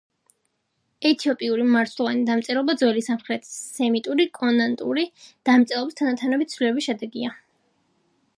[1.09, 5.05] ეთიოპიური მარცვლოვანი დამწერლობა ძველი სამხრეთ სემიტური კონსონანტური
[5.51, 7.37] დამწერლობის თანდათანობითი ცვლილებების შედეგია.